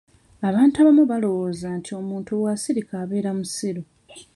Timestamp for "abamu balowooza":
0.77-1.67